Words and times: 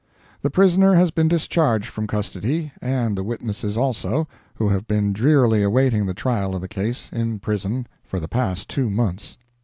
The 0.41 0.49
prisoner 0.49 0.95
has 0.95 1.11
been 1.11 1.27
discharged 1.27 1.85
from 1.89 2.07
custody, 2.07 2.71
and 2.81 3.15
the 3.15 3.23
witnesses 3.23 3.77
also, 3.77 4.27
who 4.55 4.69
have 4.69 4.87
been 4.87 5.13
drearily 5.13 5.61
awaiting 5.61 6.07
the 6.07 6.15
trial 6.15 6.55
of 6.55 6.61
the 6.61 6.67
case, 6.67 7.11
in 7.13 7.37
prison, 7.37 7.85
for 8.03 8.19
the 8.19 8.27
past 8.27 8.67
two 8.67 8.89
months. 8.89 9.37